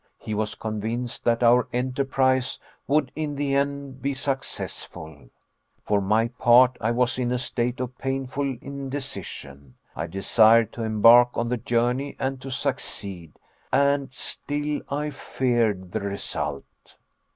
He 0.17 0.33
was 0.33 0.55
convinced 0.55 1.23
that 1.25 1.43
our 1.43 1.67
enterprise 1.71 2.57
would 2.87 3.11
in 3.15 3.35
the 3.35 3.53
end 3.53 4.01
be 4.01 4.15
successful. 4.15 5.29
For 5.83 6.01
my 6.01 6.29
part, 6.29 6.75
I 6.81 6.89
was 6.89 7.19
in 7.19 7.31
a 7.31 7.37
state 7.37 7.79
of 7.79 7.95
painful 7.99 8.57
indecision 8.61 9.75
I 9.95 10.07
desired 10.07 10.73
to 10.73 10.81
embark 10.83 11.37
on 11.37 11.49
the 11.49 11.57
journey 11.57 12.15
and 12.17 12.41
to 12.41 12.49
succeed, 12.49 13.33
and 13.71 14.11
still 14.11 14.81
I 14.89 15.11
feared 15.11 15.91
the 15.91 15.99
result. 16.01 16.65